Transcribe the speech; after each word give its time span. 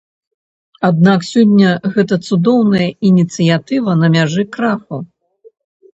Аднак 0.87 1.19
сёння 1.33 1.69
гэта 1.97 2.15
цудоўная 2.29 2.89
ініцыятыва 3.11 3.91
на 4.03 4.07
мяжы 4.19 4.43
краху. 4.57 4.97